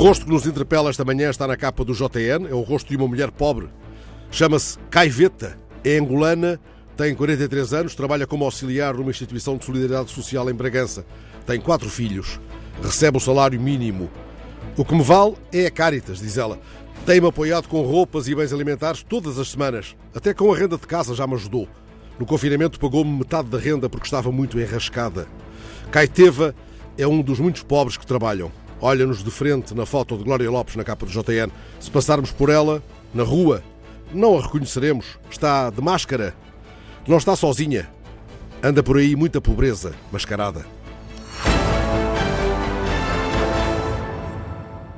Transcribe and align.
rosto 0.00 0.24
que 0.24 0.32
nos 0.32 0.46
interpela 0.46 0.88
esta 0.88 1.04
manhã 1.04 1.28
está 1.28 1.46
na 1.46 1.58
capa 1.58 1.84
do 1.84 1.92
JN, 1.92 2.48
é 2.48 2.54
o 2.54 2.62
rosto 2.62 2.88
de 2.88 2.96
uma 2.96 3.06
mulher 3.06 3.30
pobre. 3.30 3.68
Chama-se 4.30 4.78
Caiveta, 4.88 5.58
é 5.84 5.98
angolana, 5.98 6.58
tem 6.96 7.14
43 7.14 7.74
anos, 7.74 7.94
trabalha 7.94 8.26
como 8.26 8.46
auxiliar 8.46 8.94
numa 8.94 9.10
instituição 9.10 9.58
de 9.58 9.64
solidariedade 9.66 10.10
social 10.10 10.48
em 10.48 10.54
Bragança. 10.54 11.04
Tem 11.44 11.60
quatro 11.60 11.90
filhos, 11.90 12.40
recebe 12.82 13.18
o 13.18 13.20
salário 13.20 13.60
mínimo. 13.60 14.10
O 14.74 14.86
que 14.86 14.94
me 14.94 15.02
vale 15.02 15.34
é 15.52 15.66
a 15.66 15.70
Caritas, 15.70 16.18
diz 16.18 16.38
ela. 16.38 16.58
Tem-me 17.04 17.28
apoiado 17.28 17.68
com 17.68 17.82
roupas 17.82 18.26
e 18.26 18.34
bens 18.34 18.54
alimentares 18.54 19.02
todas 19.02 19.38
as 19.38 19.48
semanas. 19.48 19.94
Até 20.14 20.32
com 20.32 20.50
a 20.50 20.56
renda 20.56 20.78
de 20.78 20.86
casa 20.86 21.14
já 21.14 21.26
me 21.26 21.34
ajudou. 21.34 21.68
No 22.18 22.24
confinamento 22.24 22.80
pagou-me 22.80 23.18
metade 23.18 23.50
da 23.50 23.58
renda 23.58 23.86
porque 23.86 24.06
estava 24.06 24.32
muito 24.32 24.58
enrascada. 24.58 25.28
Caeteva 25.90 26.54
é 26.96 27.06
um 27.06 27.20
dos 27.20 27.38
muitos 27.38 27.62
pobres 27.62 27.98
que 27.98 28.06
trabalham. 28.06 28.50
Olha-nos 28.80 29.22
de 29.22 29.30
frente 29.30 29.74
na 29.74 29.84
foto 29.84 30.16
de 30.16 30.24
Glória 30.24 30.50
Lopes 30.50 30.76
na 30.76 30.84
capa 30.84 31.04
do 31.04 31.12
JN. 31.12 31.50
Se 31.78 31.90
passarmos 31.90 32.32
por 32.32 32.48
ela, 32.48 32.82
na 33.12 33.22
rua, 33.22 33.62
não 34.12 34.38
a 34.38 34.42
reconheceremos. 34.42 35.18
Está 35.30 35.70
de 35.70 35.82
máscara. 35.82 36.34
Não 37.06 37.18
está 37.18 37.36
sozinha. 37.36 37.90
Anda 38.62 38.82
por 38.82 38.96
aí 38.96 39.14
muita 39.14 39.40
pobreza 39.40 39.92
mascarada. 40.10 40.64